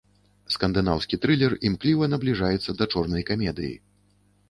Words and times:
Скандынаўскі 0.55 1.19
трылер 1.27 1.55
імкліва 1.71 2.09
набліжаецца 2.17 2.69
да 2.83 2.91
чорнай 2.93 3.23
камедыі. 3.33 3.75